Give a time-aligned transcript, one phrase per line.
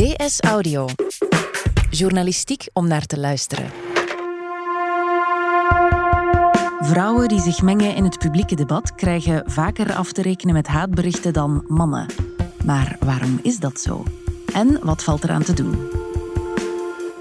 [0.00, 0.88] DS Audio.
[1.90, 3.70] Journalistiek om naar te luisteren.
[6.78, 11.32] Vrouwen die zich mengen in het publieke debat krijgen vaker af te rekenen met haatberichten
[11.32, 12.06] dan mannen.
[12.64, 14.04] Maar waarom is dat zo?
[14.52, 15.88] En wat valt eraan te doen?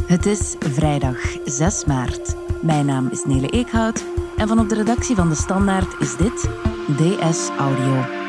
[0.05, 2.35] Het is vrijdag 6 maart.
[2.61, 4.03] Mijn naam is Nele Eekhout
[4.37, 6.49] en van op de redactie van De Standaard is dit
[6.97, 8.28] DS Audio.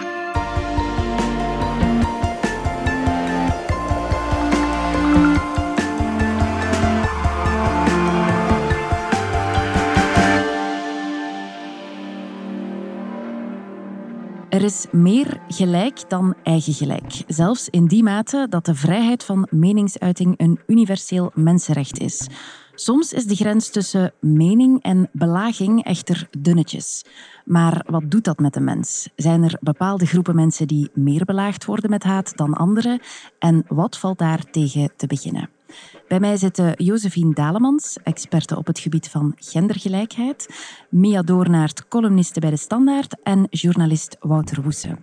[14.61, 17.23] Er is meer gelijk dan eigen gelijk.
[17.27, 22.29] Zelfs in die mate dat de vrijheid van meningsuiting een universeel mensenrecht is.
[22.75, 27.05] Soms is de grens tussen mening en belaging echter dunnetjes.
[27.45, 29.09] Maar wat doet dat met de mens?
[29.17, 33.01] Zijn er bepaalde groepen mensen die meer belaagd worden met haat dan anderen?
[33.39, 35.49] En wat valt daar tegen te beginnen?
[36.09, 40.49] Bij mij zitten Josephine Dalemans, experte op het gebied van gendergelijkheid,
[40.89, 44.99] Mia Doornaert, columniste bij De Standaard en journalist Wouter Woese.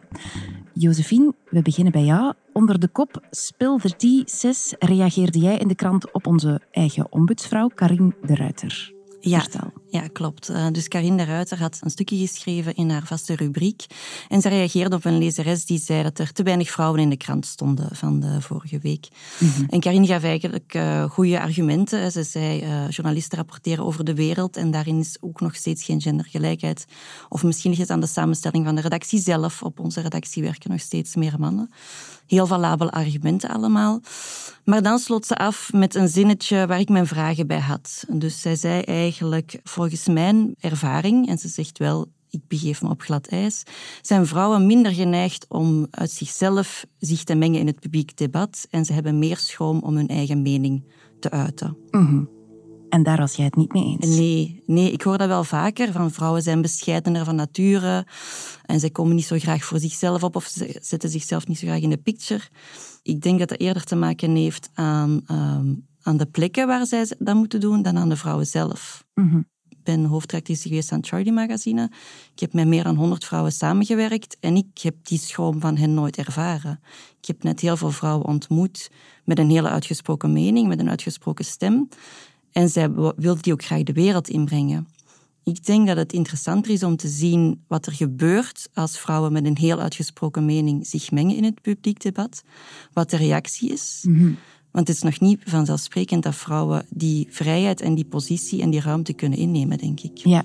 [0.74, 2.34] Josephine, we beginnen bij jou.
[2.54, 3.22] Onder de kop
[3.58, 8.97] the Tea, sis, reageerde jij in de krant op onze eigen ombudsvrouw Karin de Ruiter.
[9.30, 9.46] Ja,
[9.90, 10.50] ja, klopt.
[10.50, 13.86] Uh, dus Karin de Ruiter had een stukje geschreven in haar vaste rubriek.
[14.30, 17.18] En ze reageerde op een lezeres die zei dat er te weinig vrouwen in de
[17.18, 19.08] krant stonden van de vorige week.
[19.40, 19.64] Mhm.
[19.70, 22.12] En Karin gaf eigenlijk uh, goede argumenten.
[22.12, 26.02] Ze zei, uh, journalisten rapporteren over de wereld en daarin is ook nog steeds geen
[26.02, 26.86] gendergelijkheid.
[27.30, 29.64] Of misschien ligt het aan de samenstelling van de redactie zelf.
[29.64, 31.70] Op onze redactie werken nog steeds meer mannen.
[32.28, 34.02] Heel valabele argumenten allemaal.
[34.64, 38.06] Maar dan sloot ze af met een zinnetje waar ik mijn vragen bij had.
[38.08, 43.02] Dus zij zei eigenlijk, volgens mijn ervaring, en ze zegt wel, ik begeef me op
[43.02, 43.64] glad ijs,
[44.02, 48.86] zijn vrouwen minder geneigd om uit zichzelf zich te mengen in het publiek debat en
[48.86, 50.84] ze hebben meer schroom om hun eigen mening
[51.20, 51.78] te uiten.
[51.92, 52.24] Mhm.
[52.90, 54.18] En daar was jij het niet mee eens?
[54.18, 55.92] Nee, nee, ik hoor dat wel vaker.
[55.92, 58.06] Van vrouwen zijn bescheidener van nature
[58.66, 61.68] en zij komen niet zo graag voor zichzelf op of ze zetten zichzelf niet zo
[61.68, 62.44] graag in de picture.
[63.04, 67.12] Ik denk dat dat eerder te maken heeft aan, ehm, aan de plekken waar zij
[67.20, 69.06] dat moeten doen dan aan de vrouwen zelf.
[69.14, 69.42] Mhm.
[69.70, 71.92] Ik ben hoofdredactrice geweest aan Charlie Magazine.
[72.34, 75.94] Ik heb met meer dan 100 vrouwen samengewerkt en ik heb die schroom van hen
[75.94, 76.80] nooit ervaren.
[77.20, 78.92] Ik heb net heel veel vrouwen ontmoet
[79.26, 81.88] met een hele uitgesproken mening, met een uitgesproken stem.
[82.52, 84.88] En zij wilde die ook graag de wereld inbrengen.
[85.44, 89.46] Ik denk dat het interessanter is om te zien wat er gebeurt als vrouwen met
[89.46, 92.44] een heel uitgesproken mening zich mengen in het publiek debat.
[92.94, 94.04] Wat de reactie is.
[94.08, 94.34] Mhm.
[94.72, 98.82] Want het is nog niet vanzelfsprekend dat vrouwen die vrijheid en die positie en die
[98.82, 100.18] ruimte kunnen innemen, denk ik.
[100.18, 100.44] Ja,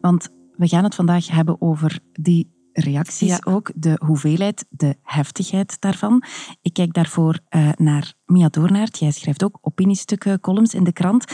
[0.00, 2.48] want we gaan het vandaag hebben over die
[2.80, 6.24] reacties ook, de hoeveelheid, de heftigheid daarvan.
[6.62, 8.98] Ik kijk daarvoor uh, naar Mia Doornaert.
[8.98, 11.24] Jij schrijft ook opiniestukken, columns in de krant.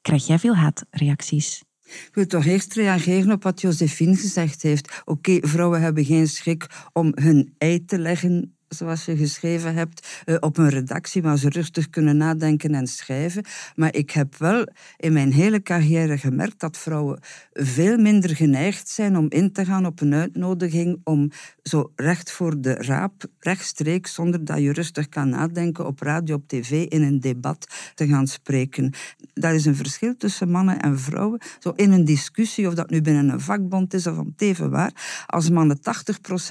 [0.00, 1.62] Krijg jij veel haatreacties?
[1.84, 5.02] Ik wil toch eerst reageren op wat Josephine gezegd heeft.
[5.04, 10.36] Oké, vrouwen hebben geen schrik om hun ei te leggen zoals je geschreven hebt, eh,
[10.40, 13.44] op een redactie waar ze rustig kunnen nadenken en schrijven.
[13.74, 14.66] Maar ik heb wel
[14.96, 17.20] in mijn hele carrière gemerkt dat vrouwen
[17.52, 21.30] veel minder geneigd zijn om in te gaan op een uitnodiging om
[21.62, 26.48] zo recht voor de raap, rechtstreeks, zonder dat je rustig kan nadenken, op radio, op
[26.48, 28.92] tv, in een debat te gaan spreken.
[29.34, 31.40] Dat is een verschil tussen mannen en vrouwen.
[31.58, 35.24] Zo in een discussie, of dat nu binnen een vakbond is of om teven waar,
[35.26, 35.80] als mannen 80%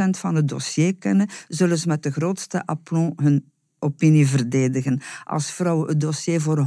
[0.10, 3.52] van het dossier kennen, zullen ze met de grootste aplomb hun
[3.84, 5.02] opinie verdedigen.
[5.24, 6.66] Als vrouwen het dossier voor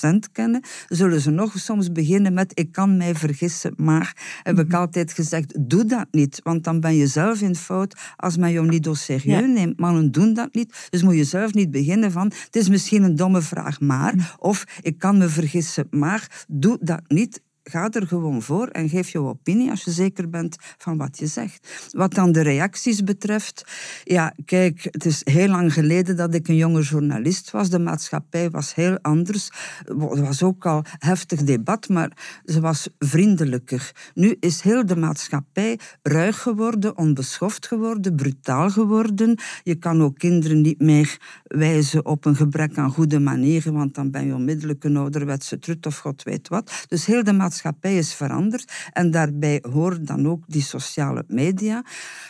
[0.00, 4.66] 100% kennen, zullen ze nog soms beginnen met ik kan mij vergissen, maar heb ik
[4.68, 4.76] mhm.
[4.76, 8.68] altijd gezegd, doe dat niet, want dan ben je zelf in fout als men jou
[8.68, 9.78] niet serieus neemt.
[9.78, 13.16] Mannen doen dat niet, dus moet je zelf niet beginnen van het is misschien een
[13.16, 14.26] domme vraag, maar, mhm.
[14.38, 19.08] of ik kan me vergissen, maar doe dat niet ga er gewoon voor en geef
[19.08, 21.88] je opinie als je zeker bent van wat je zegt.
[21.90, 23.64] Wat dan de reacties betreft,
[24.04, 27.70] ja, kijk, het is heel lang geleden dat ik een jonge journalist was.
[27.70, 29.50] De maatschappij was heel anders.
[29.84, 33.92] Er was ook al heftig debat, maar ze was vriendelijker.
[34.14, 39.38] Nu is heel de maatschappij ruig geworden, onbeschoft geworden, brutaal geworden.
[39.62, 44.10] Je kan ook kinderen niet meer wijzen op een gebrek aan goede manieren, want dan
[44.10, 46.84] ben je onmiddellijk een ouderwetse trut of god weet wat.
[46.88, 48.72] Dus heel de maatschappij maatschappij is veranderd.
[48.92, 51.84] En daarbij horen dan ook die sociale media.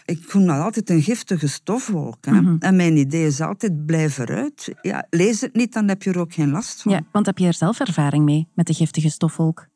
[0.04, 2.26] Ik vond dat altijd een giftige stofwolk.
[2.26, 2.56] Mhm.
[2.58, 4.74] En mijn idee is altijd, blijf eruit.
[4.82, 6.92] Ja, lees het niet, dan heb je er ook geen last van.
[6.92, 9.66] Ja, want heb je er zelf ervaring mee met de giftige stofwolk?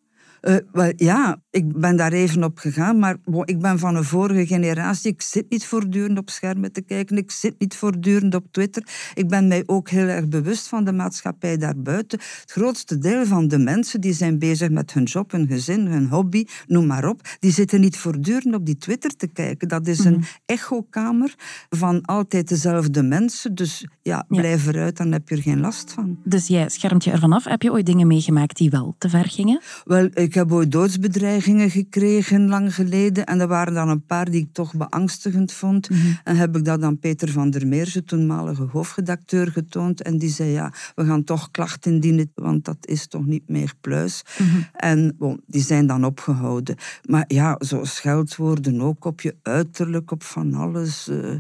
[0.43, 5.13] Uh, ja, ik ben daar even op gegaan, maar ik ben van een vorige generatie.
[5.13, 8.83] Ik zit niet voortdurend op schermen te kijken, ik zit niet voortdurend op Twitter.
[9.15, 12.19] Ik ben mij ook heel erg bewust van de maatschappij daarbuiten.
[12.41, 16.09] Het grootste deel van de mensen die zijn bezig met hun job, hun gezin, hun
[16.09, 19.69] hobby, noem maar op, die zitten niet voortdurend op die Twitter te kijken.
[19.69, 21.35] Dat is een mm echokamer
[21.69, 23.55] van altijd dezelfde mensen.
[23.55, 26.19] Dus ja, blijf eruit, dan heb je er geen last van.
[26.25, 27.45] Dus jij schermt je ervan af.
[27.45, 29.61] Heb je ooit dingen meegemaakt die wel te ver gingen?
[29.85, 33.27] Wel, ik heb ooit doodsbedreigingen gekregen lang geleden.
[33.27, 35.91] En er waren dan een paar die ik toch beangstigend vond.
[35.91, 36.01] Mhm.
[36.25, 40.03] En heb ik dat aan Peter van der Meerse, toenmalige hoofdredacteur, getoond.
[40.03, 43.75] En die zei, ja, we gaan toch klachten indienen, want dat is toch niet meer
[43.81, 44.23] pluis.
[44.39, 44.61] Mhm.
[44.73, 46.77] En bon, die zijn dan opgehouden.
[47.05, 51.09] Maar ja, zo scheldwoorden ook op je uiterlijk, op van alles.
[51.09, 51.35] Uh,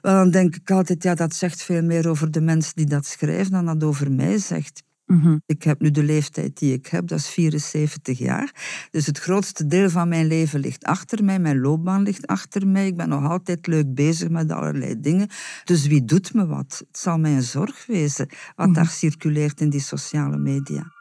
[0.00, 3.06] wel, dan denk ik altijd, ja, dat zegt veel meer over de mensen die dat
[3.06, 4.86] schrijven dan dat over mij zegt.
[5.08, 5.38] Mhm.
[5.46, 8.52] Ik heb nu de leeftijd die ik heb, dat is 74 jaar.
[8.90, 12.86] Dus het grootste deel van mijn leven ligt achter mij, mijn loopbaan ligt achter mij.
[12.86, 15.28] Ik ben nog altijd leuk bezig met allerlei dingen.
[15.64, 16.84] Dus wie doet me wat?
[16.88, 18.74] Het zal mij een zorg wezen wat mhm.
[18.74, 20.92] daar circuleert in die sociale media.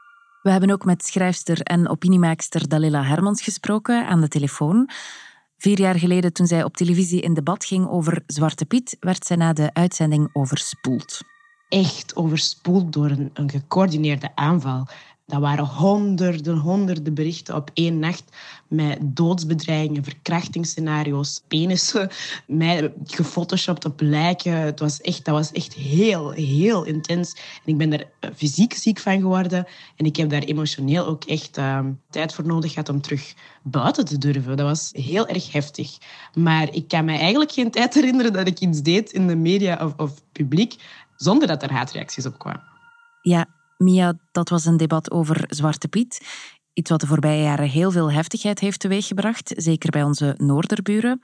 [0.42, 4.90] We hebben ook met schrijfster en opiniemaakster Dalila Hermans gesproken aan de telefoon.
[5.58, 9.36] Vier jaar geleden, toen zij op televisie in debat ging over Zwarte Piet, werd zij
[9.36, 11.22] na de uitzending overspoeld
[11.70, 14.88] echt overspoeld door een, een gecoördineerde aanval.
[15.28, 18.24] Dat waren honderden, honderden berichten op één nacht
[18.68, 22.10] met doodsbedreigingen, verkrachtingsscenario's, penissen,
[22.48, 24.52] mij gefotoshopt op lijken.
[24.52, 27.34] Het was echt, dat was echt heel, heel intens.
[27.34, 29.68] En ik ben daar eh, fysiek ziek van geworden.
[29.96, 31.80] En ik heb daar emotioneel ook echt uh,
[32.10, 34.58] tijd voor nodig gehad om terug buiten te durven.
[34.58, 35.98] Dat was heel erg heftig.
[36.34, 39.80] Maar ik kan me eigenlijk geen tijd herinneren dat ik iets deed in de media
[39.86, 40.76] of, of publiek
[41.18, 42.64] zonder dat er haatreacties op kwamen.
[43.22, 43.46] Ja,
[43.78, 46.26] Mia, dat was een debat over Zwarte Piet.
[46.74, 51.22] Iets wat de voorbije jaren heel veel heftigheid heeft teweeggebracht, zeker bij onze noorderburen.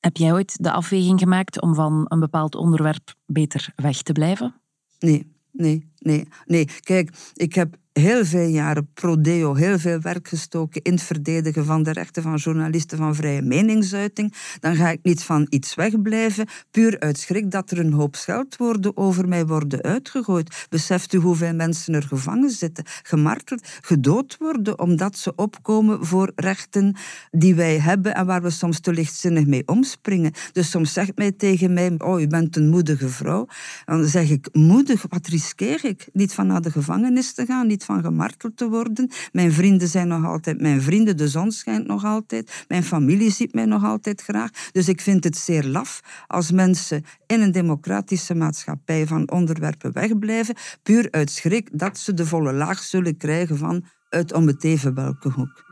[0.00, 4.54] Heb jij ooit de afweging gemaakt om van een bepaald onderwerp beter weg te blijven?
[4.98, 6.68] Nee, nee, nee, nee.
[6.80, 11.82] Kijk, ik heb heel veel jaren pro-deo, heel veel werk gestoken in het verdedigen van
[11.82, 17.00] de rechten van journalisten van vrije meningsuiting, dan ga ik niet van iets wegblijven, puur
[17.00, 20.66] uit schrik dat er een hoop scheldwoorden over mij worden uitgegooid.
[20.68, 26.96] Beseft u hoeveel mensen er gevangen zitten, gemarteld, gedood worden, omdat ze opkomen voor rechten
[27.30, 30.32] die wij hebben en waar we soms te lichtzinnig mee omspringen.
[30.52, 33.46] Dus soms zegt mij tegen mij, oh, u bent een moedige vrouw.
[33.84, 35.93] Dan zeg ik, moedig, wat riskeer ik?
[36.12, 39.10] Niet van naar de gevangenis te gaan, niet van gemarteld te worden.
[39.32, 42.64] Mijn vrienden zijn nog altijd mijn vrienden, de zon schijnt nog altijd.
[42.68, 44.50] Mijn familie ziet mij nog altijd graag.
[44.72, 50.54] Dus ik vind het zeer laf als mensen in een democratische maatschappij van onderwerpen wegblijven,
[50.82, 54.94] puur uit schrik dat ze de volle laag zullen krijgen van uit om het even
[54.94, 55.64] welke hoek.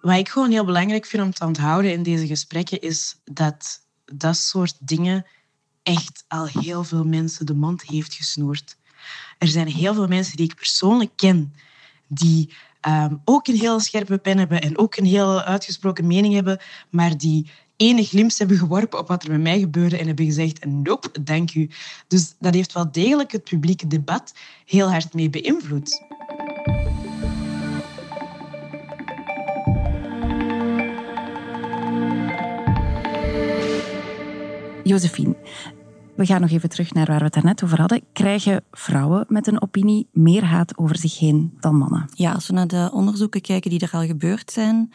[0.00, 4.36] Wat ik gewoon heel belangrijk vind om te onthouden in deze gesprekken is dat dat
[4.36, 5.26] soort dingen
[5.82, 8.76] echt al heel veel mensen de mond heeft gesnoerd.
[9.38, 11.54] Er zijn heel veel mensen die ik persoonlijk ken,
[12.06, 16.60] die ehm, ook een heel scherpe pen hebben en ook een heel uitgesproken mening hebben,
[16.90, 20.64] maar die enig glimp hebben geworpen op wat er met mij gebeurde en hebben gezegd,
[20.64, 21.70] nope, dank u.
[22.08, 26.04] Dus dat heeft wel degelijk het publieke debat heel hard mee beïnvloed.
[34.82, 35.36] Josephine,
[36.16, 38.02] we gaan nog even terug naar waar we het daarnet over hadden.
[38.12, 42.08] Krijgen vrouwen met een opinie meer haat over zich heen dan mannen?
[42.14, 44.92] Ja, als we naar de onderzoeken kijken die er al gebeurd zijn,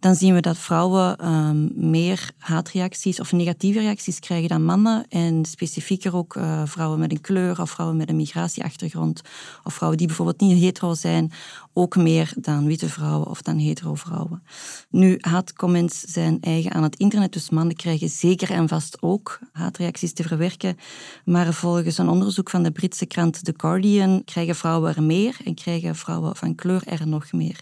[0.00, 5.06] dan zien we dat vrouwen um, meer haatreacties of negatieve reacties krijgen dan mannen.
[5.08, 9.22] En specifieker ook uh, vrouwen met een kleur of vrouwen met een migratieachtergrond.
[9.64, 11.32] Of vrouwen die bijvoorbeeld niet hetero zijn,
[11.78, 14.42] ook meer dan witte vrouwen of dan hetero vrouwen.
[14.90, 20.12] Nu, haatcomments zijn eigen aan het internet, dus mannen krijgen zeker en vast ook haatreacties
[20.12, 20.76] te verwerken
[21.24, 25.54] maar volgens een onderzoek van de Britse krant The Guardian krijgen vrouwen er meer en
[25.54, 27.60] krijgen vrouwen van kleur er nog meer.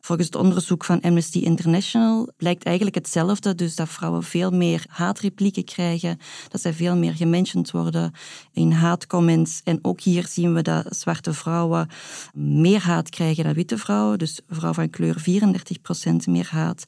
[0.00, 5.64] Volgens het onderzoek van Amnesty International blijkt eigenlijk hetzelfde, dus dat vrouwen veel meer haatreplieken
[5.64, 8.12] krijgen, dat zij veel meer gementioned worden
[8.52, 9.60] in haatcomments.
[9.64, 11.88] En ook hier zien we dat zwarte vrouwen
[12.34, 15.16] meer haat krijgen dan witte vrouwen, dus vrouwen van kleur
[16.26, 16.84] 34% meer haat.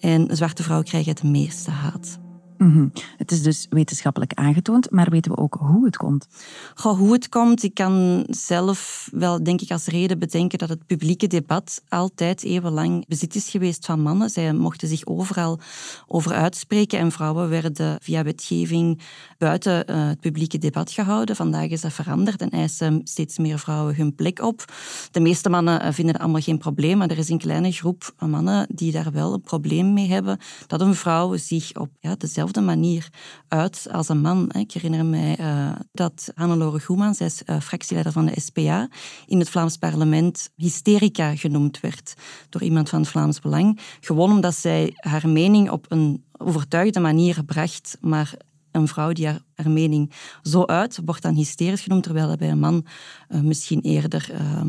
[0.00, 2.23] En zwarte vrouwen krijgen het meeste haat.
[2.64, 2.88] Mhm.
[3.16, 6.26] Het is dus wetenschappelijk aangetoond, maar weten we ook hoe het komt?
[6.74, 10.86] Goh, hoe het komt, ik kan zelf wel denk ik als reden bedenken dat het
[10.86, 14.30] publieke debat altijd eeuwenlang bezit is geweest van mannen.
[14.30, 15.60] Zij mochten zich overal
[16.06, 19.00] over uitspreken en vrouwen werden via wetgeving
[19.38, 21.36] buiten eh, het publieke debat gehouden.
[21.36, 24.64] Vandaag is dat veranderd en eisen steeds meer vrouwen hun plek op.
[25.10, 28.14] De meeste mannen eh, vinden het allemaal geen probleem, maar er is een kleine groep
[28.18, 32.52] mannen die daar wel een probleem mee hebben dat een vrouw zich op ja, dezelfde
[32.60, 33.08] manier
[33.48, 34.52] uit als een man.
[34.52, 38.88] Ik herinner mij uh, dat Hannelore Goeman, zij is fractieleider van de SPA,
[39.26, 42.14] in het Vlaams parlement hysterica genoemd werd
[42.48, 43.80] door iemand van het Vlaams Belang.
[44.00, 48.34] Gewoon omdat zij haar mening op een overtuigde manier bracht, maar
[48.74, 52.58] een vrouw die haar, mening zo uit, wordt dan hysterisch genoemd, terwijl dat bij een
[52.58, 52.86] man
[53.28, 54.60] uh, misschien eerder uh,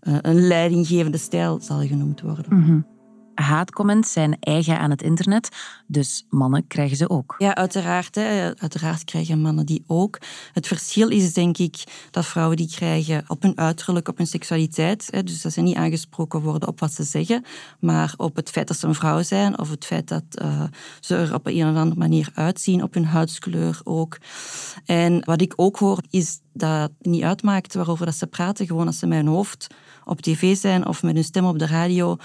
[0.00, 2.44] een leidinggevende stijl zal genoemd worden.
[2.48, 2.89] -hmm
[3.40, 5.48] haatcomments zijn eigen aan het internet,
[5.86, 7.34] dus mannen krijgen ze ook.
[7.38, 8.16] Ja, uiteraard.
[8.16, 10.18] Uiteraard krijgen mannen die ook.
[10.52, 15.08] Het verschil is denk ik dat vrouwen die krijgen op hun uiterlijk, op hun seksualiteit,
[15.10, 17.44] hè, dus dat ze niet aangesproken worden op wat ze zeggen,
[17.80, 20.62] maar op het feit dat ze een vrouw zijn of het feit dat uh,
[21.00, 24.18] ze er op een of andere manier uitzien, op hun huidskleur ook.
[24.84, 28.86] En wat ik ook hoor is dat het niet uitmaakt waarover dat ze praten, gewoon
[28.86, 29.66] als ze mijn hoofd
[30.10, 32.16] op tv zijn of met hun stem op de radio,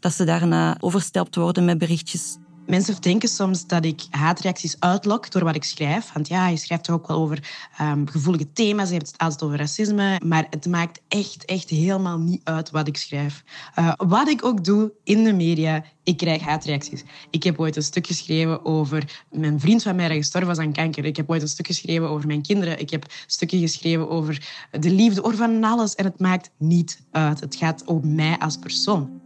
[0.00, 5.44] dat ze daarna overstelpt worden met berichtjes Mensen denken soms dat ik haatreacties uitlok door
[5.44, 6.12] wat ik schrijf.
[6.12, 8.88] Want ja, je schrijft toch ook wel over um, gevoelige thema's.
[8.88, 10.20] Je hebt het altijd over racisme.
[10.24, 13.44] Maar het maakt echt, echt helemaal niet uit wat ik schrijf.
[13.78, 17.04] Uh, wat ik ook doe in de media, ik krijg haatreacties.
[17.30, 20.72] Ik heb ooit een stuk geschreven over mijn vriend van mij die gestorven was aan
[20.72, 21.04] kanker.
[21.04, 22.80] Ik heb ooit een stuk geschreven over mijn kinderen.
[22.80, 25.94] Ik heb stukken geschreven over de liefde, over van alles.
[25.94, 27.40] En het maakt niet uit.
[27.40, 29.20] Het gaat om mij als persoon.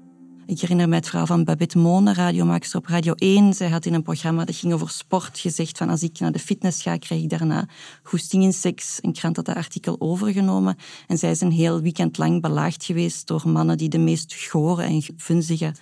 [0.49, 3.55] Ik herinner me het verhaal van Babette Mone, radiomaker op Radio 1.
[3.55, 6.38] Zij had in een programma dat ging over sport gezegd van als ik naar de
[6.38, 7.69] fitness ga, krijg ik daarna
[8.03, 8.99] goesting in seks.
[9.00, 10.76] Een krant had dat artikel overgenomen.
[11.07, 14.83] En zij is een heel weekend lang belaagd geweest door mannen die de meest gore
[14.83, 15.75] en vunzige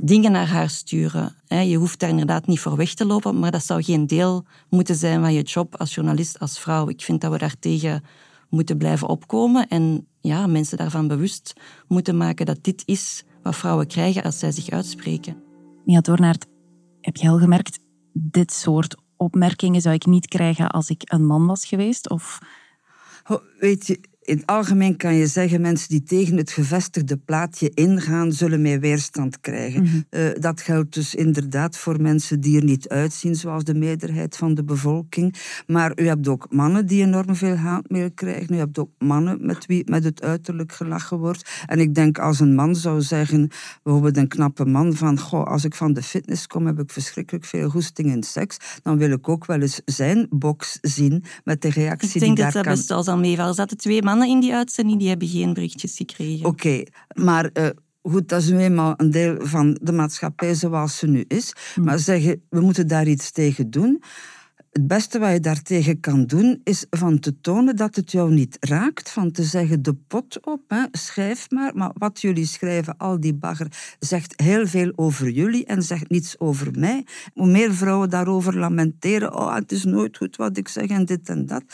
[0.00, 1.34] dingen naar haar sturen.
[1.48, 4.96] Je hoeft daar inderdaad niet voor weg te lopen, maar dat zou geen deel moeten
[4.96, 6.88] zijn van je job als journalist, als vrouw.
[6.88, 8.04] Ik vind dat we daartegen
[8.48, 11.52] moeten blijven opkomen en ja, mensen daarvan bewust
[11.88, 15.42] moeten maken dat dit is wat vrouwen krijgen als zij zich uitspreken.
[15.84, 16.46] Mia Doornaert,
[17.00, 17.78] heb je al gemerkt,
[18.12, 22.10] dit soort opmerkingen zou ik niet krijgen als ik een man was geweest?
[22.10, 22.38] Of...
[23.58, 28.32] weet je, in het algemeen kan je zeggen, mensen die tegen het gevestigde plaatje ingaan,
[28.32, 29.82] zullen meer weerstand krijgen.
[29.82, 30.00] Mhm.
[30.10, 34.54] Eh, dat geldt dus inderdaad voor mensen die er niet uitzien, zoals de meerderheid van
[34.54, 35.34] de bevolking.
[35.66, 38.54] Maar u hebt ook mannen die enorm veel haatmail krijgen.
[38.54, 41.50] U hebt ook mannen met wie met het uiterlijk gelachen wordt.
[41.66, 43.50] En ik denk als een man zou zeggen,
[43.82, 47.44] bijvoorbeeld een knappe man, van goh, als ik van de fitness kom, heb ik verschrikkelijk
[47.44, 51.70] veel goesting in seks, dan wil ik ook wel eens zijn box zien met de
[51.70, 52.30] reactie die daar kan...
[52.30, 53.54] Ik denk dat dat best wel zal meevallen.
[53.54, 56.46] Zaten twee mannen in die uitzending die hebben geen berichtjes gekregen.
[56.46, 56.82] Oké,
[57.14, 57.66] maar uh,
[58.02, 61.52] goed, dat is nu eenmaal een deel van de maatschappij zoals ze nu is.
[61.74, 61.82] Hm.
[61.82, 64.02] Maar zeggen, we moeten daar iets tegen doen.
[64.76, 68.56] Het beste wat je daartegen kan doen, is van te tonen dat het jou niet
[68.60, 69.10] raakt.
[69.10, 71.72] Van te zeggen, de pot op, hè, schrijf maar.
[71.74, 76.38] Maar wat jullie schrijven, al die bagger, zegt heel veel over jullie en zegt niets
[76.38, 77.06] over mij.
[77.34, 81.28] Hoe meer vrouwen daarover lamenteren, oh, het is nooit goed wat ik zeg en dit
[81.28, 81.64] en dat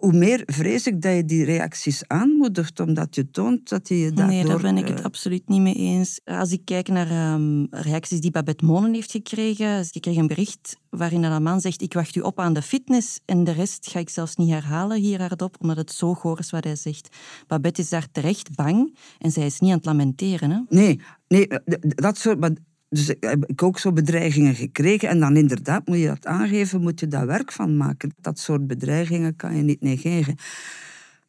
[0.00, 4.12] hoe meer vrees ik dat je die reacties aanmoedigt, omdat je toont dat je je
[4.12, 4.34] daardoor...
[4.34, 6.20] Nee, daar ben ik het absoluut niet mee eens.
[6.24, 10.76] Als ik kijk naar um, reacties die Babette Monen heeft gekregen, ik kreeg een bericht
[10.90, 13.98] waarin een man zegt, ik wacht u op aan de fitness en de rest ga
[13.98, 17.16] ik zelfs niet herhalen hier hardop, omdat het zo goor is wat hij zegt.
[17.46, 20.50] Babette is daar terecht bang en zij is niet aan het lamenteren.
[20.50, 20.60] Hè?
[20.68, 21.48] Nee, nee
[21.82, 22.38] dat soort...
[22.92, 25.08] Dus heb ik ook zo bedreigingen gekregen.
[25.08, 28.14] En dan inderdaad moet je dat aangeven, moet je daar werk van maken.
[28.20, 30.36] Dat soort bedreigingen kan je niet negeren.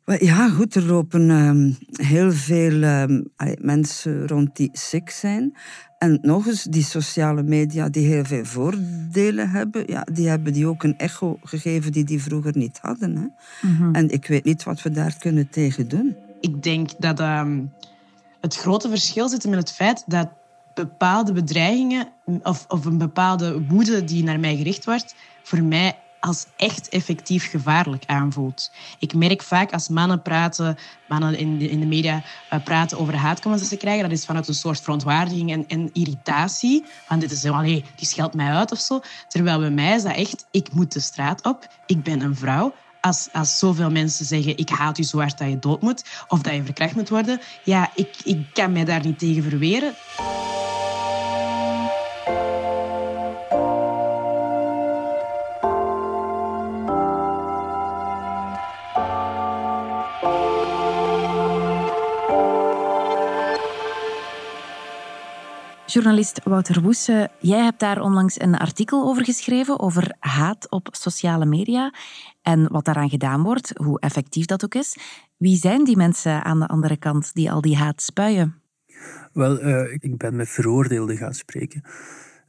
[0.05, 5.57] Maar ja, goed, er lopen um, heel veel um, mensen rond die sick zijn.
[5.97, 10.67] En nog eens, die sociale media die heel veel voordelen hebben, ja, die hebben die
[10.67, 13.15] ook een echo gegeven die die vroeger niet hadden.
[13.15, 13.27] Hè.
[13.67, 13.95] Mm -hmm.
[13.95, 16.15] En ik weet niet wat we daar kunnen tegen doen.
[16.39, 17.71] Ik denk dat um,
[18.39, 20.29] het grote verschil zit in het feit dat
[20.73, 22.07] bepaalde bedreigingen
[22.43, 27.49] of, of een bepaalde woede die naar mij gericht wordt, voor mij als echt effectief
[27.49, 28.71] gevaarlijk aanvoelt.
[28.99, 32.23] Ik merk vaak als mannen praten, mannen in de, in de media
[32.53, 35.89] uh, praten over haatcomments dat ze krijgen, dat is vanuit een soort verontwaardiging en, en
[35.93, 36.85] irritatie.
[37.05, 39.01] Van dit is allee, die scheldt mij uit of zo.
[39.27, 42.73] Terwijl bij mij is dat echt, ik moet de straat op, ik ben een vrouw.
[43.01, 46.53] Als, als zoveel mensen zeggen, ik haat u zo dat je dood moet, of dat
[46.53, 49.93] je verkracht moet worden, ja, ik, ik kan mij daar niet tegen verweren.
[65.93, 71.45] Journalist Wouter Woese, jij hebt daar onlangs een artikel over geschreven over haat op sociale
[71.45, 71.93] media
[72.41, 74.97] en wat daaraan gedaan wordt, hoe effectief dat ook is.
[75.37, 78.61] Wie zijn die mensen aan de andere kant die al die haat spuien?
[79.33, 81.83] Wel, uh, ik ben met veroordeelden gaan spreken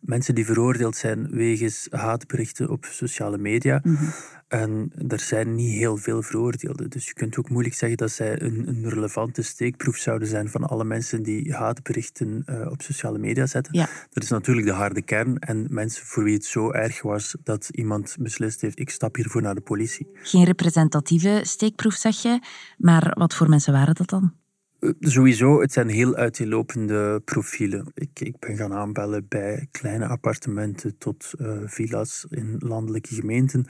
[0.03, 3.81] mensen die veroordeeld zijn wegens haatberichten op sociale media.
[3.83, 4.05] Mhm.
[4.49, 6.91] En er zijn niet heel veel veroordeelden.
[6.91, 10.65] Dus je kunt ook moeilijk zeggen dat zij een, een relevante steekproef zouden zijn van
[10.65, 13.79] alle mensen die haatberichten uh, op sociale media zetten.
[13.79, 13.89] Ja.
[14.11, 15.39] Dat is natuurlijk de harde kern.
[15.39, 19.43] En mensen voor wie het zo erg was dat iemand beslist heeft: ik stap hiervoor
[19.43, 20.09] naar de politie.
[20.15, 22.41] Geen representatieve steekproef, zeg je.
[22.79, 24.42] Maar wat voor mensen waren dat dan?
[24.83, 27.91] Eh, sowieso, het zijn heel uiteenlopende profielen.
[27.95, 33.67] Ik, ik ben gaan aanbellen bij kleine appartementen tot uh, villa's in landelijke gemeenten.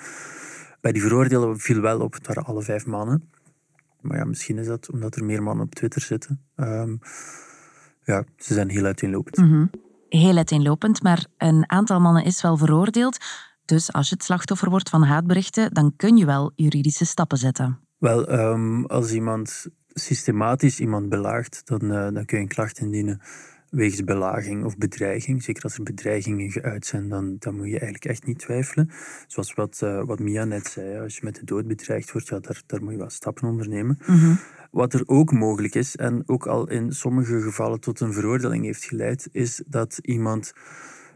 [0.80, 3.30] Bij die veroordeelden viel wel op, het waren alle vijf mannen.
[4.00, 6.40] Maar ja, misschien is dat omdat er meer mannen op Twitter zitten.
[6.56, 6.98] Um,
[8.04, 9.36] ja, ze zijn heel uiteenlopend.
[9.36, 9.70] Mm
[10.08, 13.18] Heel uiteenlopend, maar een aantal mannen is wel veroordeeld.
[13.64, 17.78] Dus als je het slachtoffer wordt van haatberichten, dan kun je wel juridische stappen zetten.
[17.98, 23.20] Wel, um, als iemand systematisch iemand belaagt, dan, uh, dan kun je een klacht indienen
[23.70, 25.42] wegens belaging of bedreiging.
[25.42, 28.90] Zeker als er bedreigingen geuit zijn, dan, dan moet je eigenlijk echt niet twijfelen.
[29.26, 32.38] Zoals wat, uh, wat Mia net zei, als je met de dood bedreigd wordt, ja,
[32.38, 33.98] daar, daar moet je wel stappen ondernemen.
[34.06, 34.34] Mhm.
[34.70, 38.84] Wat er ook mogelijk is, en ook al in sommige gevallen tot een veroordeling heeft
[38.84, 40.52] geleid, is dat iemand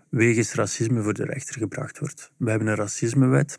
[0.09, 2.33] wegens racisme voor de rechter gebracht wordt.
[2.37, 3.57] We hebben een racismewet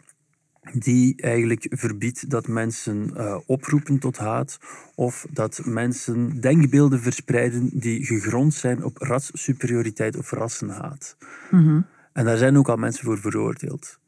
[0.74, 4.58] die eigenlijk verbiedt dat mensen uh, oproepen tot haat
[4.96, 11.18] of dat mensen denkbeelden verspreiden die gegrond zijn op rassuperioriteit of rassenhaat.
[11.52, 14.00] Mm En daar zijn ook al mensen voor veroordeeld.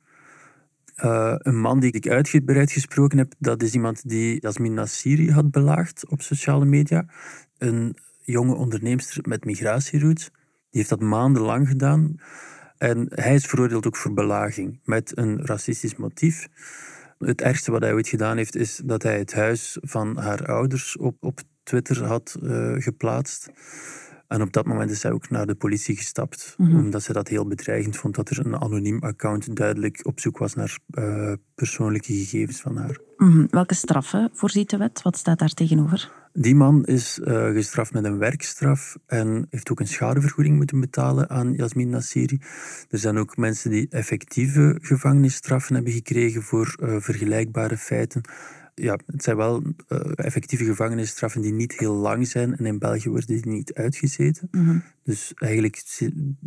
[1.03, 5.51] Uh, een man die ik uitgebreid gesproken heb, dat is iemand die Yasmin Nassiri had
[5.51, 7.05] belaagd op sociale media.
[7.57, 10.31] Een jonge onderneemster met migratieroots.
[10.69, 12.19] Die heeft dat maandenlang gedaan.
[12.79, 16.47] En hij is veroordeeld ook voor belaging met een racistisch motief.
[17.17, 20.97] Het ergste wat hij ooit gedaan heeft, is dat hij het huis van haar ouders
[20.97, 23.49] op, op Twitter had uh, geplaatst.
[24.27, 26.77] En op dat moment is zij ook naar de politie gestapt, Mhm.
[26.77, 30.55] omdat ze dat heel bedreigend vond dat er een anoniem account duidelijk op zoek was
[30.55, 32.99] naar uh, persoonlijke gegevens van haar.
[33.17, 33.45] Mhm.
[33.49, 35.01] Welke straffen voorziet de wet?
[35.01, 36.11] Wat staat daar tegenover?
[36.41, 41.29] Die man is uh, gestraft met een werkstraf en heeft ook een schadevergoeding moeten betalen
[41.29, 42.41] aan Yasmin Nassiri.
[42.89, 48.21] Er zijn ook mensen die effectieve gevangenisstraffen hebben gekregen voor uh, vergelijkbare feiten.
[48.75, 53.09] Ja, het zijn wel uh, effectieve gevangenisstraffen die niet heel lang zijn en in België
[53.09, 54.47] worden die niet uitgezeten.
[54.51, 55.83] Mm Dus eigenlijk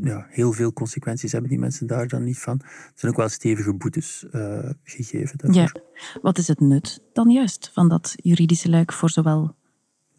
[0.03, 2.61] ja, heel veel consequenties hebben die mensen daar dan niet van.
[2.63, 4.27] Er zijn ook wel stevige boetes
[4.85, 5.63] gegeven daarvoor.
[5.63, 6.21] Ja.
[6.23, 9.61] Wat is het nut dan juist van dat juridische luik voor zowel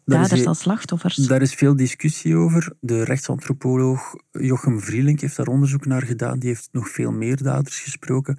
[0.04, 1.16] daders als slachtoffers?
[1.16, 2.72] Daar is veel discussie over.
[2.80, 6.38] De rechtsantropoloog Jochem Vrielink heeft daar onderzoek naar gedaan.
[6.38, 8.38] Die heeft nog veel meer daders gesproken.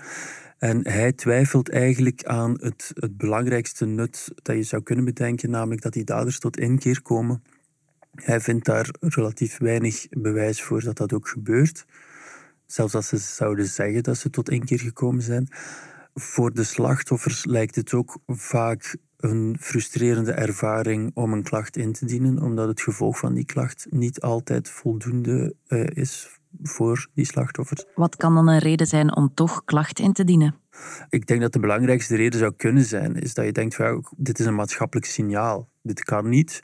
[0.57, 5.81] En hij twijfelt eigenlijk aan het, het belangrijkste nut dat je zou kunnen bedenken, namelijk
[5.81, 7.43] dat die daders tot inkeer komen.
[8.15, 11.85] Hij vindt daar relatief weinig bewijs voor dat dat ook gebeurt.
[12.65, 15.47] Zelfs als ze zouden zeggen dat ze tot inkeer gekomen zijn.
[16.13, 22.05] Voor de slachtoffers lijkt het ook vaak een frustrerende ervaring om een klacht in te
[22.05, 27.85] dienen, omdat het gevolg van die klacht niet altijd voldoende uh, is voor die slachtoffers.
[27.95, 30.55] Wat kan dan een reden zijn om toch klacht in te dienen?
[31.09, 33.79] Ik denk dat de belangrijkste reden zou kunnen zijn, is dat je denkt,
[34.17, 35.69] dit is een maatschappelijk signaal.
[35.81, 36.63] Dit kan niet.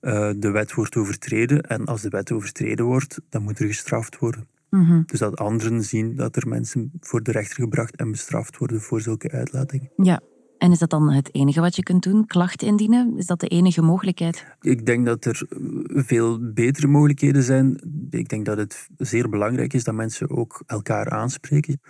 [0.00, 4.18] Uh, de wet wordt overtreden en als de wet overtreden wordt, dan moet er gestraft
[4.18, 4.48] worden.
[4.70, 5.02] Mm -hmm.
[5.06, 9.00] Dus dat anderen zien dat er mensen voor de rechter gebracht en bestraft worden voor
[9.00, 9.90] zulke uitlatingen.
[9.96, 10.20] Ja,
[10.62, 12.26] en is dat dan het enige wat je kunt doen?
[12.26, 13.14] Klacht indienen?
[13.16, 14.46] Is dat de enige mogelijkheid?
[14.60, 15.46] Ik denk dat er
[15.86, 17.80] veel betere mogelijkheden zijn.
[18.10, 21.80] Ik denk dat het zeer belangrijk is dat mensen ook elkaar aanspreken.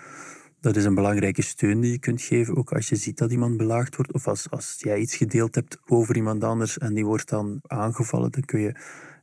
[0.61, 3.57] Dat is een belangrijke steun die je kunt geven, ook als je ziet dat iemand
[3.57, 4.13] belaagd wordt.
[4.13, 8.31] Of als, als jij iets gedeeld hebt over iemand anders en die wordt dan aangevallen,
[8.31, 8.73] dan kun je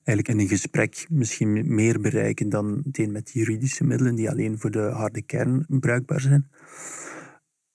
[0.03, 4.71] eigenlijk in een gesprek misschien meer bereiken dan meteen met juridische middelen die alleen voor
[4.71, 6.49] de harde kern bruikbaar zijn.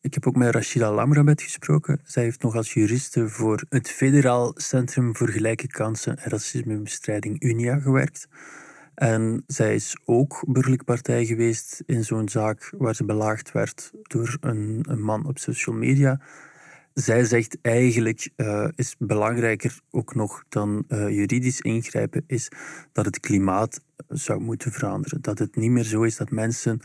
[0.05, 2.01] Ik heb ook met Rashida Lamrabet gesproken.
[2.05, 7.79] Zij heeft nog als juriste voor het Federaal Centrum voor Gelijke Kansen en Racismebestrijding UNIA
[7.79, 8.29] gewerkt.
[8.95, 14.37] En zij is ook burgerlijk partij geweest in zo'n zaak waar ze belaagd werd door
[14.40, 16.21] een, een man op social media.
[16.95, 22.49] Zij zegt eigenlijk uh, is belangrijker ook nog dan uh, juridisch ingrijpen, is
[22.93, 25.23] dat het klimaat zou moeten veranderen.
[25.23, 26.81] Dat het niet meer zo is dat mensen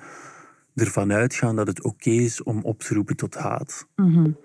[0.80, 3.88] ervan uitgaan dat het oké okay is om op te roepen tot haat.
[3.96, 4.38] Mm -hmm.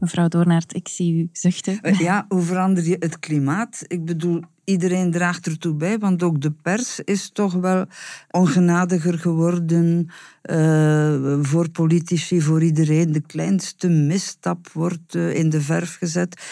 [0.00, 1.78] Mevrouw Doornaert, ik zie u zuchten.
[1.82, 3.84] Uh, ja, hoe verander je het klimaat?
[3.86, 7.86] Ik bedoel, iedereen draagt ertoe bij, want ook de pers is toch wel
[8.30, 10.08] ongenadiger geworden
[10.50, 13.12] uh, voor politici, voor iedereen.
[13.12, 16.42] De kleinste misstap wordt uh, in de verf gezet.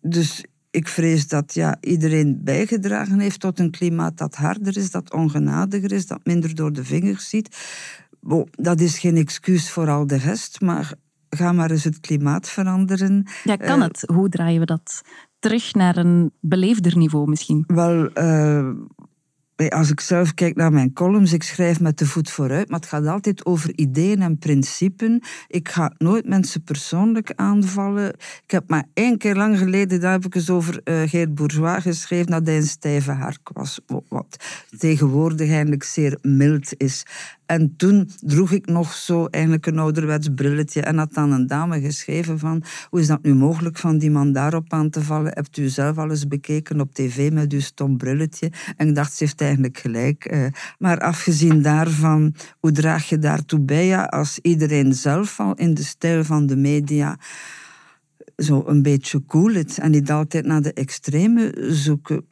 [0.00, 5.12] Dus ik vrees dat ja, iedereen bijgedragen heeft tot een klimaat dat harder is, dat
[5.12, 7.56] ongenadiger is, dat minder door de vingers ziet.
[8.50, 10.94] Dat is geen excuus voor al de rest, maar
[11.30, 13.26] ga maar eens het klimaat veranderen.
[13.44, 14.02] Ja, kan het?
[14.14, 15.02] Hoe draaien we dat
[15.38, 17.64] terug naar een beleefder niveau misschien?
[17.66, 18.70] Wel, uh,
[19.68, 22.88] als ik zelf kijk naar mijn columns, ik schrijf met de voet vooruit, maar het
[22.88, 25.18] gaat altijd over ideeën en principes.
[25.48, 28.08] Ik ga nooit mensen persoonlijk aanvallen.
[28.42, 31.82] Ik heb maar één keer lang geleden, daar heb ik eens over uh, Geert Bourgeois
[31.82, 33.80] geschreven, dat hij een stijve hark was.
[34.08, 34.36] Wat
[34.78, 37.06] tegenwoordig eigenlijk zeer mild is.
[37.46, 41.80] En toen droeg ik nog zo eigenlijk een ouderwets brilletje en had dan een dame
[41.80, 45.32] geschreven van hoe is dat nu mogelijk van die man daarop aan te vallen?
[45.34, 48.52] Hebt u zelf al eens bekeken op tv met uw stom brilletje?
[48.76, 50.24] En ik dacht, ze heeft eigenlijk gelijk.
[50.24, 50.46] Eh.
[50.78, 53.86] Maar afgezien daarvan, hoe draag je daartoe bij?
[53.86, 57.18] Ja, als iedereen zelf al in de stijl van de media
[58.36, 62.24] zo een beetje cool is en niet altijd naar de extreme zoeken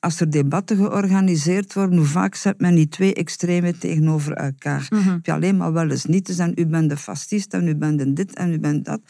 [0.00, 4.86] als er debatten georganiseerd worden, hoe vaak zet men die twee extremen tegenover elkaar?
[4.90, 7.68] Mm Heb je alleen maar wel eens niet te zijn, u bent de fascist en
[7.68, 9.00] u bent dit en u bent dat.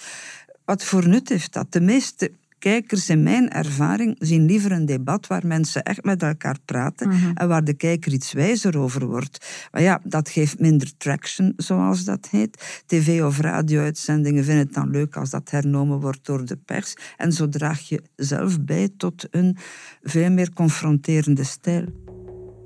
[0.64, 1.72] Wat voor nut heeft dat?
[1.72, 6.56] De meeste kijkers in mijn ervaring zien liever een debat waar mensen echt met elkaar
[6.64, 7.30] praten mhm.
[7.34, 9.68] en waar de kijker iets wijzer over wordt.
[9.70, 12.82] Maar ja, dat geeft minder traction, zoals dat heet.
[12.86, 16.94] TV- of radio-uitzendingen vinden het dan leuk als dat hernomen wordt door de pers.
[17.16, 19.56] En zo draag je zelf bij tot een
[20.02, 22.05] veel meer confronterende stijl.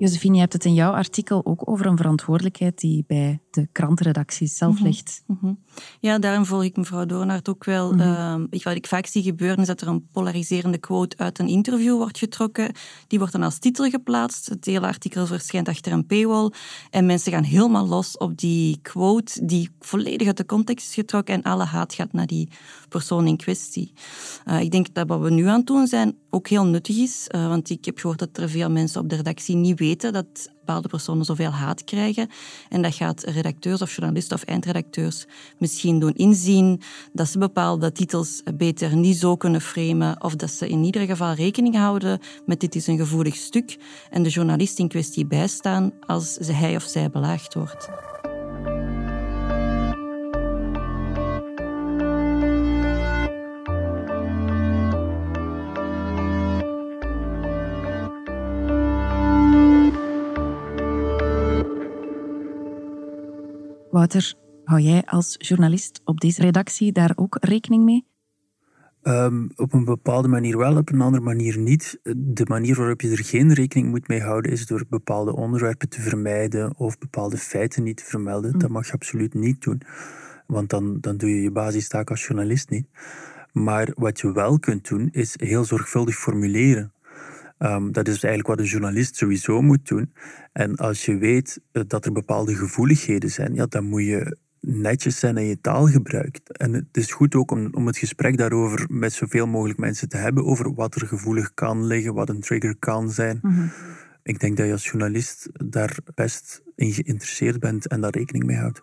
[0.00, 4.56] Josephine, je hebt het in jouw artikel ook over een verantwoordelijkheid die bij de krantenredacties
[4.56, 4.84] zelf mhm.
[4.84, 5.22] ligt.
[5.26, 5.52] Mhm.
[6.00, 7.92] Ja, daarom volg ik mevrouw Doornaert ook wel.
[7.92, 11.96] Mm wat ik vaak zie gebeuren is dat er een polariserende quote uit een interview
[11.96, 12.72] wordt getrokken.
[13.06, 14.48] Die wordt dan als titel geplaatst.
[14.48, 16.52] Het hele artikel verschijnt achter een paywall.
[16.90, 21.34] En mensen gaan helemaal los op die quote die volledig uit de context is getrokken
[21.34, 22.48] en alle haat gaat naar die
[22.88, 23.92] persoon in kwestie.
[24.46, 27.26] Uh, ik denk dat wat we nu aan het doen zijn ook heel nuttig is.
[27.34, 30.50] Uh, want ik heb gehoord dat er veel mensen op de redactie niet weten dat
[30.59, 32.29] bepaalde personen zoveel haat krijgen.
[32.68, 35.26] En dat gaat redacteurs of journalisten of eindredacteurs
[35.59, 36.81] misschien doen inzien
[37.12, 41.33] dat ze bepaalde titels beter niet zo kunnen framen of dat ze in ieder geval
[41.33, 43.79] rekening houden met dit is een gevoelig stuk
[44.11, 47.88] en de journalist in kwestie bijstaan als hij of zij belaagd wordt.
[63.90, 68.07] Wouter, hou jij als journalist op deze redactie daar ook rekening mee?
[69.03, 72.00] Um, op een bepaalde manier wel, op een andere manier niet.
[72.16, 76.00] De manier waarop je er geen rekening moet mee houden is door bepaalde onderwerpen te
[76.00, 78.53] vermijden of bepaalde feiten niet te vermelden.
[78.53, 78.74] Dat mm.
[78.74, 79.83] mag je absoluut niet doen,
[80.46, 82.87] want dan, dan doe je je basistaak als journalist niet.
[83.53, 86.92] Maar wat je wel kunt doen, is heel zorgvuldig formuleren.
[87.62, 90.12] Um, dat is eigenlijk wat een journalist sowieso moet doen.
[90.53, 95.18] En als je weet eh, dat er bepaalde gevoeligheden zijn, ja, dan moet je netjes
[95.18, 96.38] zijn in je taalgebruik.
[96.44, 100.16] En het is goed ook om, om het gesprek daarover met zoveel mogelijk mensen te
[100.16, 103.38] hebben, over wat er gevoelig kan liggen, wat een trigger kan zijn.
[103.42, 103.66] Mhm.
[104.23, 108.57] Ik denk dat je als journalist daar best in geïnteresseerd bent en daar rekening mee
[108.57, 108.83] houdt.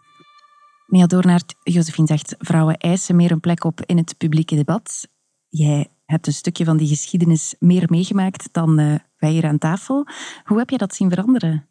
[0.87, 5.07] Mia Doornaert, Josephine zegt, vrouwen eisen meer een plek op in het publieke debat.
[5.47, 10.07] Jij hebt een stukje van die geschiedenis meer meegemaakt dan uh, wij hier aan tafel.
[10.43, 11.67] Hoe heb je dat zien veranderen?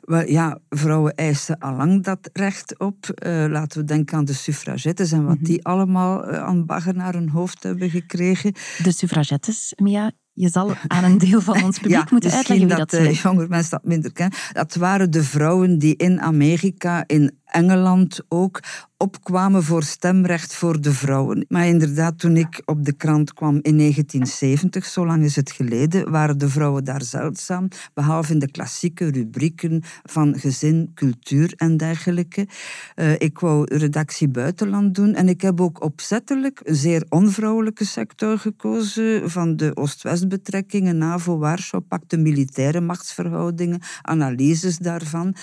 [0.00, 3.06] Wel, ja, vrouwen eisen allang dat recht op.
[3.26, 5.44] Uh, laten we denken aan de suffragettes en wat mhm.
[5.44, 8.52] die allemaal uh, aan bagger naar hun hoofd hebben gekregen.
[8.82, 12.90] De suffragettes, Mia, je zal aan een deel van ons publiek moeten uitleggen wie dat,
[12.90, 13.12] dat zijn.
[13.12, 14.38] jonger mensen dat minder kennen.
[14.52, 18.60] Dat waren de vrouwen die in Amerika, in Engeland ook,
[18.96, 21.44] opkwamen voor stemrecht voor de vrouwen.
[21.48, 26.10] Maar inderdaad, toen ik op de krant kwam in 1970, zo lang is het geleden,
[26.10, 32.48] waren de vrouwen daar zeldzaam, behalve in de klassieke rubrieken van gezin, cultuur en dergelijke.
[32.96, 38.38] Uh, ik wou redactie buitenland doen en ik heb ook opzettelijk een zeer onvrouwelijke sector
[38.38, 45.34] gekozen van de Oost-West-betrekkingen, NAVO, Warschau, de militaire machtsverhoudingen, analyses daarvan.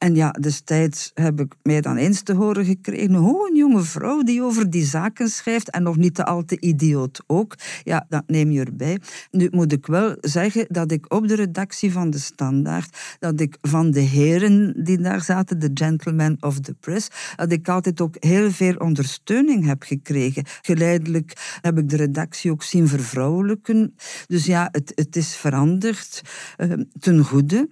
[0.00, 3.14] En ja, destijds heb ik mij dan eens te horen gekregen.
[3.14, 6.60] Oh, een jonge vrouw die over die zaken schrijft en nog niet te al te
[6.60, 7.54] idioot ook.
[7.82, 8.98] Ja, dat neem je erbij.
[9.30, 13.56] Nu moet ik wel zeggen dat ik op de redactie van de Standaard, dat ik
[13.60, 18.16] van de heren die daar zaten, de gentlemen of the press, dat ik altijd ook
[18.18, 20.44] heel veel ondersteuning heb gekregen.
[20.62, 23.94] Geleidelijk heb ik de redactie ook zien vervrouwelijken.
[24.26, 26.22] Dus ja, het, het is veranderd
[26.58, 27.68] uh, ten goede.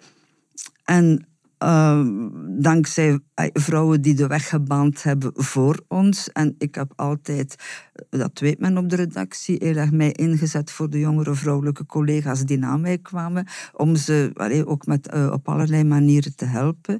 [0.84, 1.26] En
[1.64, 2.06] uh,
[2.58, 3.18] dankzij
[3.52, 6.32] vrouwen die de weg gebaand hebben voor ons.
[6.32, 7.54] En ik heb altijd,
[8.10, 12.44] dat weet men op de redactie, heel erg mij ingezet voor de jongere vrouwelijke collega's
[12.44, 14.30] die na mij kwamen, om ze
[14.66, 16.98] ook met, uh, op allerlei manieren te helpen.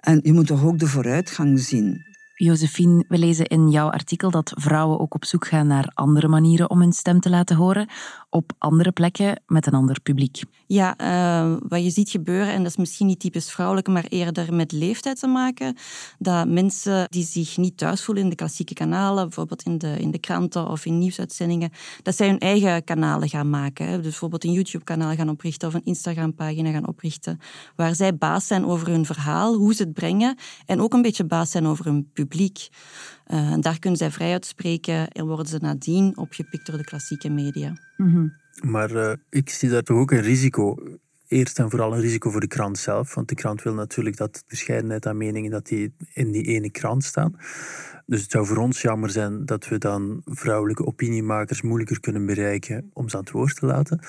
[0.00, 2.06] En je moet toch ook de vooruitgang zien.
[2.34, 6.70] Josephine, we lezen in jouw artikel dat vrouwen ook op zoek gaan naar andere manieren
[6.70, 7.88] om hun stem te laten horen,
[8.30, 10.42] op andere plekken met een ander publiek.
[10.66, 14.54] Ja, uh, wat je ziet gebeuren, en dat is misschien niet typisch vrouwelijk, maar eerder
[14.54, 15.76] met leeftijd te maken,
[16.18, 20.10] dat mensen die zich niet thuis voelen in de klassieke kanalen, bijvoorbeeld in de, in
[20.10, 21.70] de kranten of in nieuwsuitzendingen,
[22.02, 23.86] dat zij hun eigen kanalen gaan maken.
[23.86, 27.38] Dus bijvoorbeeld een YouTube-kanaal gaan oprichten of een Instagram-pagina gaan oprichten,
[27.76, 30.36] waar zij baas zijn over hun verhaal, hoe ze het brengen,
[30.66, 32.68] en ook een beetje baas zijn over hun publiek.
[33.28, 37.28] Uh, en daar kunnen zij vrij uitspreken en worden ze nadien opgepikt door de klassieke
[37.28, 37.72] media.
[37.96, 38.32] Mm -hmm.
[38.70, 40.76] Maar uh, ik zie daar toch ook een risico.
[41.28, 43.14] Eerst en vooral een risico voor de krant zelf.
[43.14, 46.70] Want de krant wil natuurlijk dat de verscheidenheid aan meningen dat die in die ene
[46.70, 47.36] krant staan.
[48.06, 52.90] Dus het zou voor ons jammer zijn dat we dan vrouwelijke opiniemakers moeilijker kunnen bereiken
[52.92, 54.00] om ze aan het woord te laten.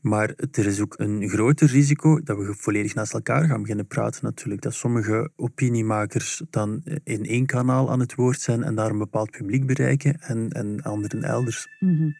[0.00, 4.24] Maar er is ook een groter risico dat we volledig naast elkaar gaan beginnen praten
[4.24, 4.60] natuurlijk.
[4.62, 9.30] Dat sommige opiniemakers dan in één kanaal aan het woord zijn en daar een bepaald
[9.30, 11.68] publiek bereiken en, en anderen elders.
[11.78, 12.16] -hmm.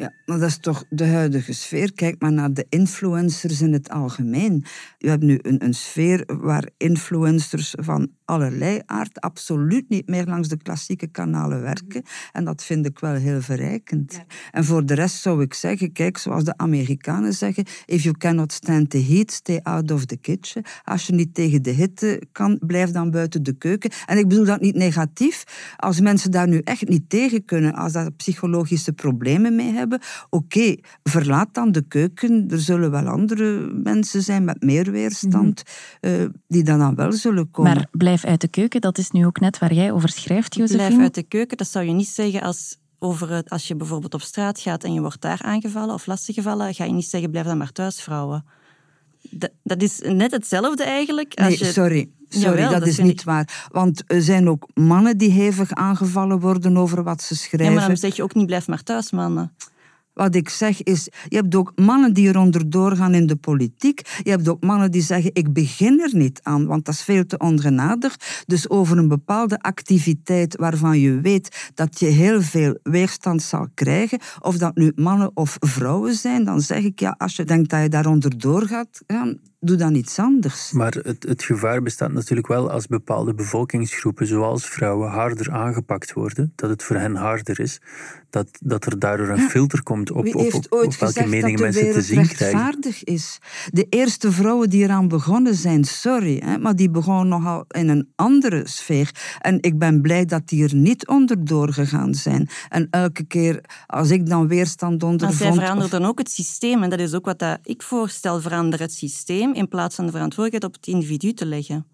[0.00, 1.92] Ja, maar dat is toch de huidige sfeer.
[1.92, 4.64] Kijk maar naar de influencers in het algemeen.
[4.98, 10.48] Je hebt nu een, een sfeer waar influencers van allerlei aard absoluut niet meer langs
[10.48, 12.02] de klassieke kanalen werken.
[12.32, 14.24] En dat vind ik wel heel verrijkend.
[14.50, 18.52] En voor de rest zou ik zeggen, kijk, zoals de Amerikanen zeggen, if you cannot
[18.52, 20.62] stand the heat, stay out of the kitchen.
[20.84, 23.90] Als je niet tegen de hitte kan, blijf dan buiten de keuken.
[24.06, 25.44] En ik bedoel dat niet negatief.
[25.76, 29.88] Als mensen daar nu echt niet tegen kunnen, als daar psychologische problemen mee hebben,
[30.30, 32.46] oké, verlaat dan de keuken.
[32.50, 35.62] Er zullen wel andere mensen zijn met meer weerstand,
[36.00, 36.20] mm -hmm.
[36.20, 37.74] uh, die dan, dan wel zullen komen.
[37.74, 40.86] Maar blijf uit de keuken, dat is nu ook net waar jij over schrijft, Josephine.
[40.86, 44.14] Blijf uit de keuken, dat zou je niet zeggen als, over het, als je bijvoorbeeld
[44.14, 47.46] op straat gaat en je wordt daar aangevallen of lastiggevallen, ga je niet zeggen blijf
[47.46, 48.44] dan maar thuis, vrouwen.
[49.30, 51.34] Dat, dat is net hetzelfde eigenlijk.
[51.34, 52.10] Als nee, sorry.
[52.32, 53.68] Sorry, Jawel, dat, dat, is niet waar.
[53.72, 57.72] Want er zijn ook mannen die hevig aangevallen worden over wat ze schrijven.
[57.72, 59.52] Ja, maar dan zeg je ook niet blijf maar thuis, mannen.
[60.20, 64.00] Wat ik zeg is, je hebt ook mannen die eronder doorgaan in de politiek.
[64.22, 67.26] Je hebt ook mannen die zeggen, ik begin er niet aan, want dat is veel
[67.26, 68.16] te ongenadig.
[68.46, 74.18] Dus over een bepaalde activiteit waarvan je weet dat je heel veel weerstand zal krijgen,
[74.40, 77.82] of dat nu mannen of vrouwen zijn, dan zeg ik, ja, als je denkt dat
[77.82, 80.72] je daaronder doorgaat, ja, doe dan iets anders.
[80.72, 86.52] Maar het, het gevaar bestaat natuurlijk wel als bepaalde bevolkingsgroepen, zoals vrouwen, harder aangepakt worden,
[86.56, 87.80] dat het voor hen harder is,
[88.30, 92.02] dat, dat er daardoor een filter komt op, op, op, op welke meningen mensen te
[92.02, 92.58] zien krijgen.
[92.58, 93.38] rechtvaardig is.
[93.70, 98.12] De eerste vrouwen die eraan begonnen zijn, sorry, hè, maar die begonnen nogal in een
[98.16, 99.10] andere sfeer.
[99.38, 102.48] En ik ben blij dat die er niet onder doorgegaan zijn.
[102.68, 105.40] En elke keer als ik dan weerstand ondervond...
[105.40, 106.82] Maar zij veranderden ook het systeem.
[106.82, 110.12] En dat is ook wat dat ik voorstel, verander het systeem in plaats van de
[110.12, 111.86] verantwoordelijkheid op het individu te leggen.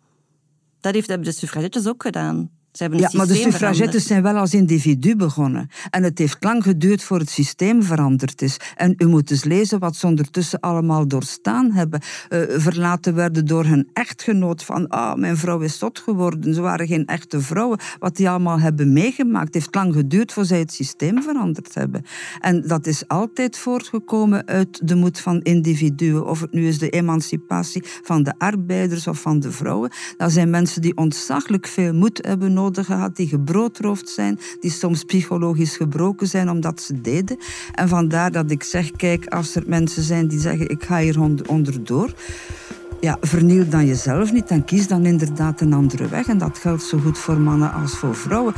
[0.80, 5.68] Dat heeft, de suffragettes ook gedaan ja, maar de suffragettes zijn wel als individu begonnen.
[5.90, 8.56] En het heeft lang geduurd voor het systeem veranderd is.
[8.76, 12.00] En u moet eens lezen wat ze ondertussen allemaal doorstaan hebben.
[12.28, 16.54] Uh, verlaten werden door hun echtgenoot van, ah, oh, mijn vrouw is zot geworden.
[16.54, 17.78] Ze waren geen echte vrouwen.
[17.98, 22.04] Wat die allemaal hebben meegemaakt, heeft lang geduurd voor zij het systeem veranderd hebben.
[22.40, 26.26] En dat is altijd voortgekomen uit de moed van individuen.
[26.26, 29.90] Of het nu is de emancipatie van de arbeiders of van de vrouwen.
[30.16, 32.65] Dat zijn mensen die ontzaglijk veel moed hebben nodig
[33.12, 37.38] die gebroodroofd zijn, die soms psychologisch gebroken zijn omdat ze deden.
[37.72, 41.20] En vandaar dat ik zeg, kijk, als er mensen zijn die zeggen, ik ga hier
[41.46, 42.14] onderdoor,
[43.00, 46.26] ja, verniel dan jezelf niet en kies dan inderdaad een andere weg.
[46.26, 48.54] En dat geldt zo goed voor mannen als voor vrouwen.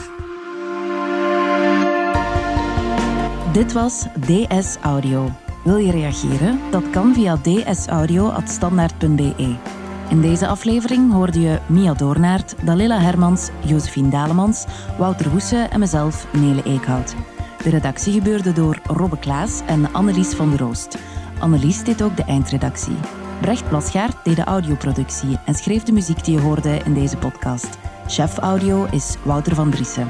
[3.52, 5.30] Dit was DS Audio.
[5.64, 6.58] Wil je reageren?
[6.70, 9.77] Dat kan via dsaudio.standaard.be.
[10.08, 14.66] In deze aflevering hoorde je Mia Doornaert, Dalila Hermans, Josephine Dalemans,
[14.98, 17.14] Wouter Woesse en mezelf, Nele Eekhout.
[17.62, 20.98] De redactie gebeurde door Robbe Klaas en Annelies van der Roost.
[21.38, 22.96] Annelies deed ook de eindredactie.
[23.40, 27.78] Brecht Plasgaard deed de audioproductie en schreef de muziek die je hoorde in deze podcast.
[28.06, 30.08] Chef audio is Wouter van Driessen.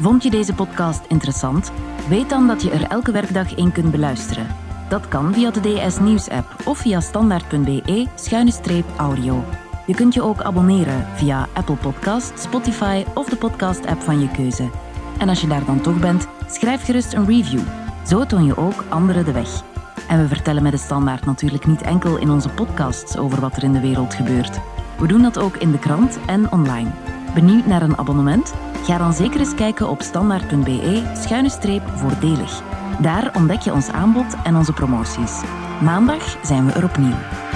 [0.00, 1.72] Vond je deze podcast interessant?
[2.08, 4.69] Weet dan dat je er elke werkdag in kunt beluisteren.
[4.90, 9.44] Dat kan via de DS Nieuws app of via standaard.be-audio.
[9.86, 14.70] Je kunt je ook abonneren via Apple Podcast, Spotify of de podcast-app van je keuze.
[15.18, 17.60] En als je daar dan toch bent, schrijf gerust een review.
[18.06, 19.62] Zo toon je ook anderen de weg.
[20.08, 23.62] En we vertellen met de standaard natuurlijk niet enkel in onze podcasts over wat er
[23.62, 24.60] in de wereld gebeurt.
[24.98, 26.90] We doen dat ook in de krant en online.
[27.34, 28.54] Benieuwd naar een abonnement?
[28.84, 32.79] Ga dan zeker eens kijken op standaard.be-voordelig.
[33.00, 35.42] Daar ontdek je ons aanbod en onze promoties.
[35.82, 37.49] Maandag zijn we er opnieuw.